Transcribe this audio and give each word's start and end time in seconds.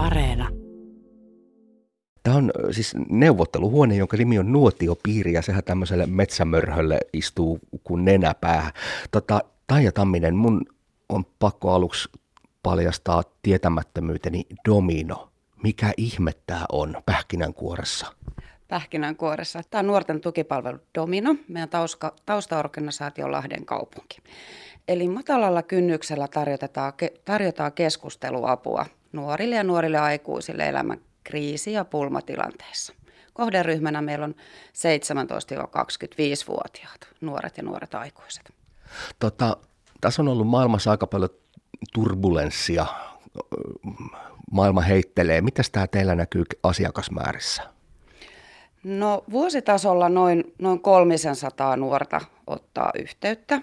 Areena. 0.00 0.48
Tämä 2.22 2.36
on 2.36 2.52
siis 2.70 2.94
neuvotteluhuone, 3.08 3.96
jonka 3.96 4.16
nimi 4.16 4.38
on 4.38 4.52
Nuotiopiiri 4.52 5.32
ja 5.32 5.42
sehän 5.42 5.64
tämmöiselle 5.64 6.06
metsämörhölle 6.06 7.00
istuu 7.12 7.58
kuin 7.84 8.04
nenäpäähän. 8.04 8.72
Tota, 9.10 9.40
Taija 9.66 9.92
Tamminen, 9.92 10.36
mun 10.36 10.66
on 11.08 11.24
pakko 11.38 11.72
aluksi 11.72 12.08
paljastaa 12.62 13.22
tietämättömyyteni 13.42 14.46
domino. 14.68 15.30
Mikä 15.62 15.92
ihme 15.96 16.32
tämä 16.46 16.64
on 16.72 16.96
pähkinänkuoressa? 17.06 18.06
Pähkinänkuoressa. 18.68 19.60
Tämä 19.70 19.80
on 19.80 19.86
nuorten 19.86 20.20
tukipalvelu 20.20 20.78
Domino, 20.98 21.36
meidän 21.48 21.68
tausta, 21.68 22.12
taustaorganisaatio 22.26 23.32
Lahden 23.32 23.64
kaupunki. 23.64 24.18
Eli 24.88 25.08
matalalla 25.08 25.62
kynnyksellä 25.62 26.28
tarjotaan, 26.28 26.92
tarjotaan 27.24 27.72
keskusteluapua 27.72 28.86
nuorille 29.12 29.56
ja 29.56 29.64
nuorille 29.64 29.98
aikuisille 29.98 30.68
elämän 30.68 31.00
kriisi- 31.24 31.72
ja 31.72 31.84
pulmatilanteissa. 31.84 32.92
Kohderyhmänä 33.32 34.02
meillä 34.02 34.24
on 34.24 34.34
17-25-vuotiaat, 34.72 37.08
nuoret 37.20 37.56
ja 37.56 37.62
nuoret 37.62 37.94
aikuiset. 37.94 38.52
Tota, 39.18 39.56
tässä 40.00 40.22
on 40.22 40.28
ollut 40.28 40.46
maailmassa 40.46 40.90
aika 40.90 41.06
paljon 41.06 41.30
turbulenssia. 41.92 42.86
Maailma 44.52 44.80
heittelee. 44.80 45.40
Mitä 45.40 45.62
tämä 45.72 45.86
teillä 45.86 46.14
näkyy 46.14 46.44
asiakasmäärissä? 46.62 47.62
No 48.84 49.24
vuositasolla 49.30 50.08
noin, 50.08 50.54
noin 50.58 50.80
300 50.80 51.76
nuorta 51.76 52.20
ottaa 52.46 52.90
yhteyttä. 52.98 53.62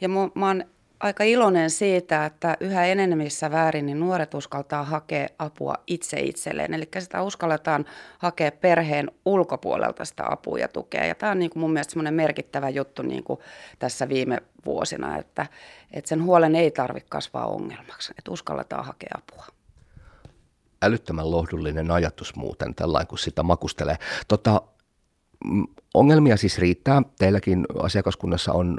Ja 0.00 0.08
mä, 0.08 0.28
mä 0.34 0.46
oon 0.46 0.64
aika 1.00 1.24
iloinen 1.24 1.70
siitä, 1.70 2.26
että 2.26 2.56
yhä 2.60 2.84
enenevissä 2.84 3.50
väärin 3.50 3.86
niin 3.86 4.00
nuoret 4.00 4.34
uskaltaa 4.34 4.84
hakea 4.84 5.28
apua 5.38 5.74
itse 5.86 6.20
itselleen. 6.20 6.74
Eli 6.74 6.88
sitä 6.98 7.22
uskalletaan 7.22 7.84
hakea 8.18 8.52
perheen 8.52 9.10
ulkopuolelta 9.24 10.04
sitä 10.04 10.24
apua 10.30 10.58
ja 10.58 10.68
tukea. 10.68 11.04
Ja 11.04 11.14
tämä 11.14 11.32
on 11.32 11.38
niin 11.38 11.50
kuin 11.50 11.60
mun 11.60 11.72
mielestä 11.72 11.90
semmoinen 11.90 12.14
merkittävä 12.14 12.68
juttu 12.68 13.02
niin 13.02 13.24
kuin 13.24 13.40
tässä 13.78 14.08
viime 14.08 14.42
vuosina, 14.66 15.16
että, 15.16 15.46
että 15.92 16.08
sen 16.08 16.22
huolen 16.22 16.56
ei 16.56 16.70
tarvitse 16.70 17.08
kasvaa 17.08 17.46
ongelmaksi, 17.46 18.12
että 18.18 18.30
uskalletaan 18.30 18.84
hakea 18.84 19.18
apua 19.18 19.46
älyttömän 20.84 21.30
lohdullinen 21.30 21.90
ajatus 21.90 22.36
muuten, 22.36 22.74
tällainen 22.74 23.06
kun 23.06 23.18
sitä 23.18 23.42
makustelee. 23.42 23.96
Tota, 24.28 24.62
ongelmia 25.94 26.36
siis 26.36 26.58
riittää. 26.58 27.02
Teilläkin 27.18 27.66
asiakaskunnassa 27.82 28.52
on 28.52 28.78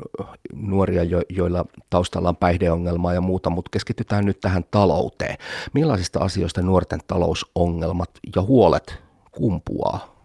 nuoria, 0.54 1.04
jo, 1.04 1.22
joilla 1.30 1.66
taustalla 1.90 2.30
on 2.30 2.36
päihdeongelmaa 2.36 3.14
ja 3.14 3.22
muuta, 3.22 3.50
mutta 3.50 3.70
keskitytään 3.70 4.26
nyt 4.26 4.40
tähän 4.40 4.64
talouteen. 4.72 5.38
Millaisista 5.74 6.20
asioista 6.20 6.62
nuorten 6.62 7.00
talousongelmat 7.08 8.10
ja 8.36 8.42
huolet 8.42 9.00
kumpuaa? 9.32 10.16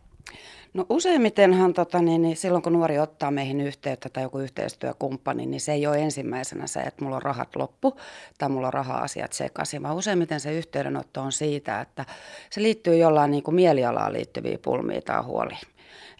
No 0.74 0.86
useimmitenhan 0.88 1.74
tota, 1.74 2.02
niin, 2.02 2.22
niin 2.22 2.36
silloin 2.36 2.62
kun 2.62 2.72
nuori 2.72 2.98
ottaa 2.98 3.30
meihin 3.30 3.61
yhteyttä 3.61 4.08
tai 4.08 4.22
joku 4.22 4.38
yhteistyökumppani, 4.38 5.46
niin 5.46 5.61
se 5.61 5.72
ei 5.72 5.86
ole 5.86 5.98
ensimmäisenä 5.98 6.66
se, 6.66 6.80
että 6.80 7.05
mulla 7.05 7.16
on 7.16 7.22
rahat 7.22 7.56
loppu 7.56 7.96
tai 8.38 8.48
mulla 8.48 8.66
on 8.66 8.72
raha-asiat 8.72 9.33
sekaisin, 9.33 9.83
vaan 9.83 9.96
useimmiten 9.96 10.41
se 10.41 10.52
yhteydenotto 10.52 11.20
on 11.20 11.33
siitä, 11.33 11.80
että 11.80 12.05
se 12.50 12.62
liittyy 12.62 12.96
jollain 12.96 13.30
niin 13.30 13.42
kuin 13.42 13.55
mielialaan 13.55 14.12
liittyviä 14.12 14.58
pulmia 14.62 15.02
tai 15.02 15.22
huoliin. 15.22 15.58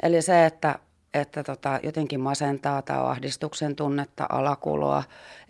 Eli 0.02 0.22
se, 0.22 0.46
että, 0.46 0.78
että 1.14 1.44
tota, 1.44 1.80
jotenkin 1.82 2.20
masentaa 2.20 2.82
tai 2.82 2.98
ahdistuksen 2.98 3.76
tunnetta, 3.76 4.26
alakuloa, 4.28 5.02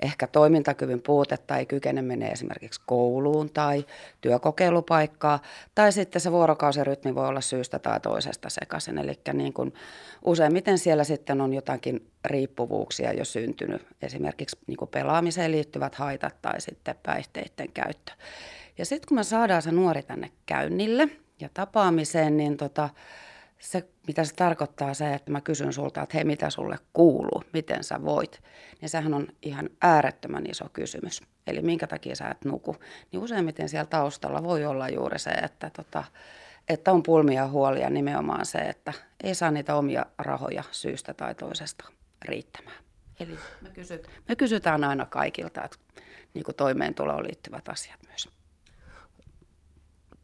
ehkä 0.03 0.27
toimintakyvyn 0.27 1.03
puutetta, 1.03 1.57
ei 1.57 1.67
kykene 1.67 2.03
mene 2.03 2.29
esimerkiksi 2.29 2.81
kouluun 2.87 3.51
tai 3.51 3.87
työkokeilupaikkaa, 4.21 5.39
tai 5.75 5.93
sitten 5.93 6.21
se 6.21 6.33
vuorokausirytmi 6.33 7.15
voi 7.15 7.29
olla 7.29 7.41
syystä 7.41 7.79
tai 7.79 8.01
toisesta 8.01 8.51
sekaisin. 8.51 8.99
Eli 8.99 9.21
niin 9.33 9.53
kuin 9.53 9.75
useimmiten 10.25 10.79
siellä 10.79 11.05
sitten 11.05 11.41
on 11.41 11.55
jotakin 11.55 12.11
riippuvuuksia 12.25 13.13
jo 13.13 13.25
syntynyt, 13.25 13.87
esimerkiksi 14.03 14.59
niin 14.67 14.77
kuin 14.77 14.89
pelaamiseen 14.89 15.53
liittyvät 15.53 15.95
haitat 15.95 16.43
tai 16.43 16.61
sitten 16.61 16.95
päihteiden 17.03 17.73
käyttö. 17.75 18.13
Ja 18.79 18.85
sitten 18.87 19.09
kun 19.09 19.17
me 19.17 19.25
saadaan 19.25 19.63
se 19.63 19.73
nuori 19.73 20.03
tänne 20.03 20.31
käynnille 20.47 21.09
ja 21.41 21.49
tapaamiseen, 21.55 22.37
niin 22.37 22.57
tota, 22.57 22.89
se, 23.61 23.89
mitä 24.07 24.25
se 24.25 24.35
tarkoittaa 24.35 24.95
se, 24.95 25.15
että 25.15 25.33
mä 25.33 25.41
kysyn 25.41 25.73
sulta, 25.73 26.03
että 26.03 26.17
hei, 26.17 26.25
mitä 26.25 26.51
sulle 26.51 26.79
kuuluu, 26.93 27.45
miten 27.53 27.85
sä 27.85 28.03
voit, 28.03 28.43
niin 28.81 28.89
sehän 28.89 29.15
on 29.15 29.29
ihan 29.43 29.71
äärettömän 29.83 30.45
iso 30.51 30.65
kysymys. 30.73 31.23
Eli 31.47 31.63
minkä 31.63 31.87
takia 31.87 32.17
sä 32.17 32.29
et 32.29 32.45
nuku. 32.45 32.77
Niin 33.13 33.23
useimmiten 33.23 33.69
siellä 33.69 33.87
taustalla 33.87 34.43
voi 34.43 34.65
olla 34.65 34.89
juuri 34.89 35.19
se, 35.19 35.31
että, 35.31 35.71
tota, 35.71 36.05
että 36.69 36.93
on 36.93 37.03
pulmia 37.03 37.49
huolia 37.49 37.91
nimenomaan 37.91 38.47
se, 38.47 38.59
että 38.59 38.93
ei 39.23 39.35
saa 39.35 39.51
niitä 39.51 39.75
omia 39.75 40.07
rahoja 40.19 40.65
syystä 40.71 41.15
tai 41.15 41.35
toisesta 41.35 41.85
riittämään. 42.25 42.77
Eli 43.21 43.39
me, 43.61 43.71
kysyt, 43.71 44.09
me 44.29 44.37
kysytään 44.37 44.85
aina 44.85 45.07
kaikilta, 45.07 45.65
että 45.65 45.77
niin 46.35 46.45
kuin 46.45 46.55
toimeentuloon 46.55 47.23
liittyvät 47.23 47.69
asiat 47.69 48.01
myös 48.07 48.40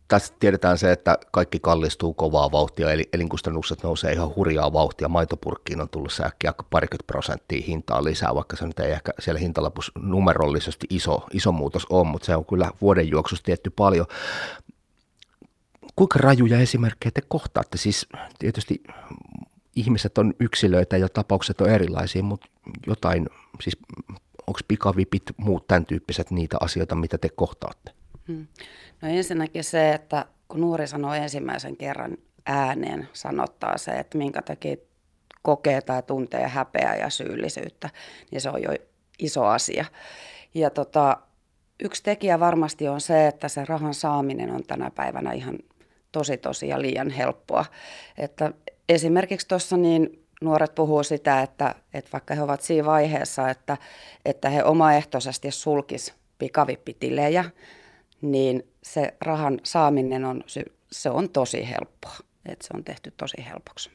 tässä 0.08 0.34
tiedetään 0.40 0.78
se, 0.78 0.92
että 0.92 1.18
kaikki 1.32 1.58
kallistuu 1.62 2.14
kovaa 2.14 2.52
vauhtia, 2.52 2.92
eli 2.92 3.08
elinkustannukset 3.12 3.82
nousee 3.82 4.12
ihan 4.12 4.34
hurjaa 4.36 4.72
vauhtia. 4.72 5.08
Maitopurkkiin 5.08 5.80
on 5.80 5.88
tullut 5.88 6.12
säkkiä 6.12 6.54
parikymmentä 6.70 7.04
prosenttia 7.06 7.64
hintaa 7.66 8.04
lisää, 8.04 8.34
vaikka 8.34 8.56
se 8.56 8.66
nyt 8.66 8.78
ei 8.78 8.92
ehkä 8.92 9.12
siellä 9.18 9.40
hintalapussa 9.40 9.92
numerollisesti 9.98 10.86
iso, 10.90 11.26
iso 11.32 11.52
muutos 11.52 11.86
on, 11.90 12.06
mutta 12.06 12.26
se 12.26 12.36
on 12.36 12.44
kyllä 12.44 12.70
vuoden 12.80 13.08
juoksussa 13.08 13.44
tietty 13.44 13.70
paljon. 13.70 14.06
Kuinka 15.96 16.18
rajuja 16.18 16.60
esimerkkejä 16.60 17.10
te 17.14 17.22
kohtaatte? 17.28 17.78
Siis 17.78 18.06
tietysti 18.38 18.82
ihmiset 19.76 20.18
on 20.18 20.34
yksilöitä 20.40 20.96
ja 20.96 21.08
tapaukset 21.08 21.60
on 21.60 21.70
erilaisia, 21.70 22.22
mutta 22.22 22.46
jotain, 22.86 23.28
siis 23.62 23.78
onko 24.46 24.60
pikavipit, 24.68 25.22
muut 25.36 25.66
tämän 25.66 25.86
tyyppiset 25.86 26.30
niitä 26.30 26.56
asioita, 26.60 26.94
mitä 26.94 27.18
te 27.18 27.28
kohtaatte? 27.28 27.90
Hmm. 28.28 28.46
No 29.02 29.08
ensinnäkin 29.08 29.64
se, 29.64 29.92
että 29.92 30.26
kun 30.48 30.60
nuori 30.60 30.86
sanoo 30.86 31.14
ensimmäisen 31.14 31.76
kerran 31.76 32.18
ääneen, 32.46 33.08
sanottaa 33.12 33.78
se, 33.78 33.90
että 33.90 34.18
minkä 34.18 34.42
takia 34.42 34.76
kokee 35.42 35.80
tai 35.80 36.02
tuntee 36.02 36.48
häpeää 36.48 36.96
ja 36.96 37.10
syyllisyyttä, 37.10 37.90
niin 38.30 38.40
se 38.40 38.50
on 38.50 38.62
jo 38.62 38.70
iso 39.18 39.44
asia. 39.44 39.84
Ja 40.54 40.70
tota, 40.70 41.16
yksi 41.84 42.02
tekijä 42.02 42.40
varmasti 42.40 42.88
on 42.88 43.00
se, 43.00 43.26
että 43.26 43.48
se 43.48 43.64
rahan 43.64 43.94
saaminen 43.94 44.50
on 44.50 44.62
tänä 44.66 44.90
päivänä 44.90 45.32
ihan 45.32 45.58
tosi 46.12 46.36
tosi 46.36 46.68
ja 46.68 46.82
liian 46.82 47.10
helppoa. 47.10 47.64
Että 48.18 48.52
esimerkiksi 48.88 49.48
tuossa 49.48 49.76
niin 49.76 50.26
nuoret 50.40 50.74
puhuu 50.74 51.02
sitä, 51.02 51.42
että, 51.42 51.74
että 51.94 52.12
vaikka 52.12 52.34
he 52.34 52.42
ovat 52.42 52.60
siinä 52.60 52.86
vaiheessa, 52.86 53.50
että, 53.50 53.76
että 54.24 54.50
he 54.50 54.64
omaehtoisesti 54.64 55.50
sulkis 55.50 56.14
pikavippitilejä, 56.38 57.44
niin 58.20 58.62
se 58.82 59.14
rahan 59.20 59.60
saaminen 59.64 60.24
on, 60.24 60.42
se 60.92 61.10
on 61.10 61.30
tosi 61.30 61.68
helppoa. 61.68 62.16
Että 62.46 62.66
se 62.66 62.74
on 62.76 62.84
tehty 62.84 63.12
tosi 63.16 63.36
helpoksi. 63.50 63.90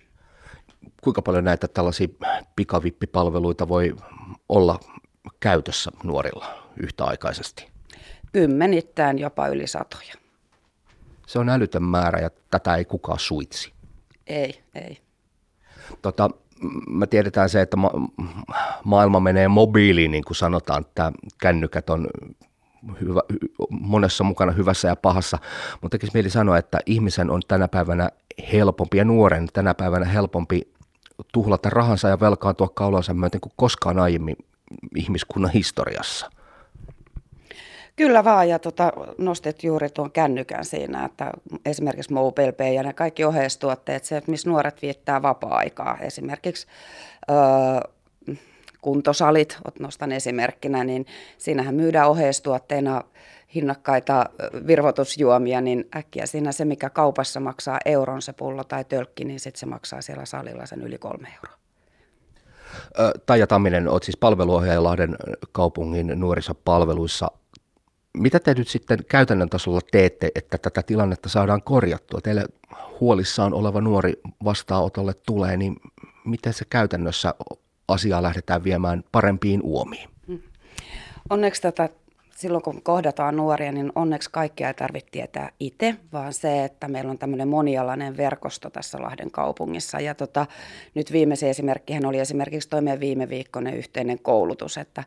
Kuinka 1.04 1.22
paljon 1.22 1.44
näitä 1.44 1.68
tällaisia 1.68 2.08
pikavippipalveluita 2.56 3.68
voi 3.68 3.96
olla 4.50 4.80
käytössä 5.40 5.92
nuorilla 6.04 6.70
yhtäaikaisesti? 6.78 7.68
Kymmenittäin 8.32 9.20
jopa 9.20 9.48
yli 9.48 9.68
satoja. 9.68 10.14
Se 11.28 11.40
on 11.40 11.50
älytön 11.50 11.84
määrä 11.84 12.20
ja 12.20 12.30
tätä 12.50 12.76
ei 12.76 12.86
kukaan 12.86 13.20
suitsi. 13.20 13.74
Ei, 14.28 14.64
ei. 14.76 15.02
Tota, 16.02 16.30
me 16.90 17.08
tiedetään 17.08 17.50
se, 17.50 17.62
että 17.62 17.78
ma- 17.78 17.92
maailma 18.84 19.20
menee 19.20 19.48
mobiiliin, 19.48 20.12
niin 20.12 20.24
kuin 20.24 20.38
sanotaan, 20.38 20.82
että 20.82 21.12
kännykät 21.42 21.90
on 21.90 22.08
hyvä, 23.02 23.22
monessa 23.70 24.24
mukana 24.24 24.52
hyvässä 24.52 24.88
ja 24.88 24.96
pahassa, 24.96 25.38
mutta 25.82 25.98
tekisi 25.98 26.12
mieli 26.14 26.30
sanoa, 26.30 26.58
että 26.58 26.80
ihmisen 26.86 27.30
on 27.30 27.42
tänä 27.48 27.68
päivänä 27.68 28.10
helpompi 28.52 28.98
ja 28.98 29.06
nuoren 29.06 29.48
tänä 29.54 29.74
päivänä 29.74 30.06
helpompi 30.06 30.62
tuhlata 31.34 31.70
rahansa 31.70 32.08
ja 32.08 32.20
velkaantua 32.20 32.70
kaulansa 32.74 33.14
myöten 33.14 33.42
kuin 33.42 33.54
koskaan 33.56 34.00
aiemmin 34.00 34.36
ihmiskunnan 34.96 35.52
historiassa. 35.52 36.30
Kyllä 37.96 38.24
vaan, 38.24 38.50
ja 38.50 38.60
tota, 38.60 38.94
nostet 39.18 39.64
juuri 39.64 39.90
tuon 39.90 40.12
kännykän 40.12 40.66
siinä, 40.66 41.06
että 41.06 41.32
esimerkiksi 41.66 42.14
MobilePay 42.14 42.74
ja 42.74 42.84
ne 42.84 42.94
kaikki 42.94 43.24
oheistuotteet, 43.24 44.06
se, 44.06 44.22
missä 44.28 44.50
nuoret 44.50 44.82
viettää 44.82 45.22
vapaa-aikaa, 45.22 45.98
esimerkiksi 45.98 46.68
öö, 47.30 47.36
kuntosalit, 48.82 49.58
nostan 49.80 50.12
esimerkkinä, 50.12 50.84
niin 50.84 51.06
siinähän 51.38 51.76
myydään 51.76 52.10
oheistuotteena 52.10 53.04
hinnakkaita 53.56 54.26
virvotusjuomia, 54.68 55.62
niin 55.62 55.90
äkkiä 55.96 56.26
siinä 56.26 56.52
se, 56.52 56.66
mikä 56.66 56.90
kaupassa 56.90 57.40
maksaa 57.40 57.80
euron 57.86 58.22
se 58.22 58.34
pullo 58.34 58.64
tai 58.64 58.86
tölkki, 58.86 59.26
niin 59.26 59.40
sitten 59.40 59.60
se 59.60 59.66
maksaa 59.66 60.02
siellä 60.02 60.26
salilla 60.26 60.66
sen 60.66 60.82
yli 60.82 60.98
kolme 60.98 61.28
euroa. 61.36 61.62
Taija 63.26 63.48
Tamminen, 63.48 63.90
olet 63.90 64.04
siis 64.04 64.18
palveluohjaaja 64.18 64.84
Lahden 64.84 65.16
kaupungin 65.52 66.12
nuorisopalveluissa. 66.16 67.32
mitä 68.18 68.40
te 68.40 68.54
nyt 68.54 68.68
sitten 68.68 69.00
käytännön 69.10 69.50
tasolla 69.50 69.80
teette, 69.92 70.32
että 70.36 70.58
tätä 70.58 70.84
tilannetta 70.84 71.30
saadaan 71.30 71.62
korjattua? 71.62 72.22
Teille 72.22 72.46
huolissaan 73.00 73.54
oleva 73.54 73.82
nuori 73.82 74.14
vastaanotolle 74.44 75.14
tulee, 75.14 75.58
niin 75.58 75.76
miten 76.26 76.54
se 76.54 76.66
käytännössä 76.70 77.34
asiaa 77.88 78.22
lähdetään 78.22 78.64
viemään 78.64 79.04
parempiin 79.12 79.62
uomiin? 79.64 80.10
Onneksi 81.30 81.62
tätä 81.62 81.90
silloin 82.42 82.64
kun 82.64 82.82
kohdataan 82.82 83.36
nuoria, 83.36 83.72
niin 83.72 83.92
onneksi 83.96 84.30
kaikkea 84.32 84.68
ei 84.68 84.74
tarvitse 84.74 85.12
tietää 85.12 85.50
itse, 85.60 85.96
vaan 86.14 86.34
se, 86.34 86.64
että 86.64 86.88
meillä 86.88 87.12
on 87.12 87.18
tämmöinen 87.18 87.48
monialainen 87.48 88.18
verkosto 88.18 88.70
tässä 88.70 89.02
Lahden 89.02 89.32
kaupungissa. 89.32 90.00
Ja 90.00 90.16
tota, 90.16 90.46
nyt 90.96 91.12
viimeisin 91.12 91.50
esimerkkihän 91.50 92.06
oli 92.06 92.20
esimerkiksi 92.20 92.70
toimeen 92.70 93.00
viime 93.00 93.30
viikkoinen 93.30 93.78
yhteinen 93.78 94.20
koulutus, 94.20 94.78
että 94.78 95.04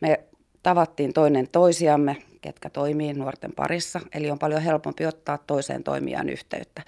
me 0.00 0.20
tavattiin 0.62 1.12
toinen 1.12 1.48
toisiamme, 1.48 2.16
ketkä 2.40 2.70
toimii 2.70 3.14
nuorten 3.14 3.52
parissa, 3.52 4.00
eli 4.14 4.30
on 4.30 4.38
paljon 4.38 4.62
helpompi 4.62 5.06
ottaa 5.06 5.38
toiseen 5.38 5.84
toimijaan 5.84 6.28
yhteyttä. 6.28 6.82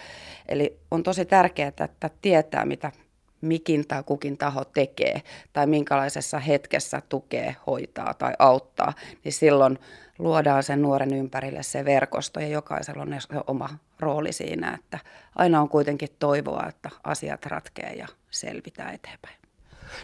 Eli 0.48 0.78
on 0.90 1.02
tosi 1.02 1.24
tärkeää, 1.24 1.68
että 1.68 2.10
tietää, 2.22 2.64
mitä 2.64 2.92
mikin 3.40 3.88
tai 3.88 4.02
kukin 4.02 4.38
taho 4.38 4.64
tekee 4.64 5.22
tai 5.52 5.66
minkälaisessa 5.66 6.38
hetkessä 6.38 7.02
tukee, 7.08 7.56
hoitaa 7.66 8.14
tai 8.14 8.32
auttaa, 8.38 8.92
niin 9.24 9.32
silloin 9.32 9.78
luodaan 10.18 10.62
sen 10.62 10.82
nuoren 10.82 11.14
ympärille 11.14 11.62
se 11.62 11.84
verkosto 11.84 12.40
ja 12.40 12.48
jokaisella 12.48 13.02
on 13.02 13.16
se 13.20 13.28
oma 13.46 13.68
rooli 14.00 14.32
siinä, 14.32 14.74
että 14.74 14.98
aina 15.34 15.60
on 15.60 15.68
kuitenkin 15.68 16.08
toivoa, 16.18 16.66
että 16.68 16.90
asiat 17.04 17.46
ratkeaa 17.46 17.92
ja 17.92 18.06
selvitään 18.30 18.94
eteenpäin. 18.94 19.36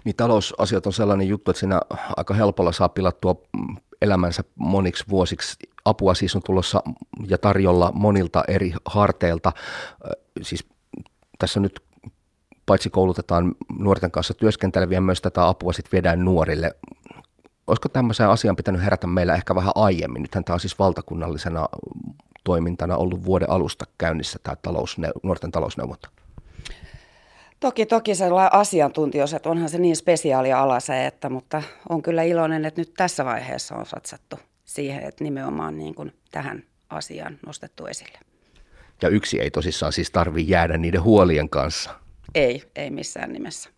Niin 0.04 0.16
talousasiat 0.16 0.86
on 0.86 0.92
sellainen 0.92 1.28
juttu, 1.28 1.50
että 1.50 1.60
siinä 1.60 1.80
aika 2.16 2.34
helpolla 2.34 2.72
saa 2.72 2.88
pilattua 2.88 3.42
elämänsä 4.02 4.44
moniksi 4.54 5.04
vuosiksi. 5.08 5.56
Apua 5.84 6.14
siis 6.14 6.36
on 6.36 6.42
tulossa 6.42 6.82
ja 7.26 7.38
tarjolla 7.38 7.92
monilta 7.94 8.44
eri 8.48 8.72
harteilta. 8.84 9.52
Siis 10.42 10.66
tässä 11.38 11.60
nyt 11.60 11.85
paitsi 12.66 12.90
koulutetaan 12.90 13.54
nuorten 13.78 14.10
kanssa 14.10 14.34
työskenteleviä, 14.34 15.00
myös 15.00 15.20
tätä 15.20 15.48
apua 15.48 15.72
sitten 15.72 15.92
viedään 15.92 16.24
nuorille. 16.24 16.74
Olisiko 17.66 17.88
tämmöiseen 17.88 18.28
asiaan 18.28 18.56
pitänyt 18.56 18.84
herätä 18.84 19.06
meillä 19.06 19.34
ehkä 19.34 19.54
vähän 19.54 19.72
aiemmin? 19.74 20.22
Nythän 20.22 20.44
tämä 20.44 20.54
on 20.54 20.60
siis 20.60 20.78
valtakunnallisena 20.78 21.68
toimintana 22.44 22.96
ollut 22.96 23.24
vuoden 23.24 23.50
alusta 23.50 23.84
käynnissä 23.98 24.38
tämä 24.42 24.56
talousne- 24.62 25.12
nuorten 25.22 25.50
talousneuvonta. 25.50 26.08
Toki, 27.60 27.86
toki 27.86 28.14
sellainen 28.14 28.54
asiantuntijuus, 28.54 29.34
että 29.34 29.48
onhan 29.48 29.68
se 29.68 29.78
niin 29.78 29.96
spesiaali 29.96 30.52
ala 30.52 30.80
se, 30.80 31.06
että, 31.06 31.30
mutta 31.30 31.62
on 31.88 32.02
kyllä 32.02 32.22
iloinen, 32.22 32.64
että 32.64 32.80
nyt 32.80 32.94
tässä 32.96 33.24
vaiheessa 33.24 33.74
on 33.74 33.86
satsattu 33.86 34.38
siihen, 34.64 35.02
että 35.02 35.24
nimenomaan 35.24 35.78
niin 35.78 35.94
kuin 35.94 36.12
tähän 36.30 36.62
asiaan 36.90 37.38
nostettu 37.46 37.86
esille. 37.86 38.18
Ja 39.02 39.08
yksi 39.08 39.40
ei 39.40 39.50
tosissaan 39.50 39.92
siis 39.92 40.10
tarvi 40.10 40.48
jäädä 40.48 40.78
niiden 40.78 41.02
huolien 41.02 41.48
kanssa. 41.48 42.05
Ei, 42.36 42.62
ei 42.76 42.90
missään 42.90 43.32
nimessä. 43.32 43.70